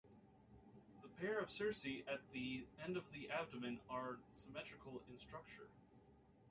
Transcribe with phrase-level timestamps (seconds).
[1.03, 5.67] The pair of cerci at the end of the abdomen are symmetrical in structure.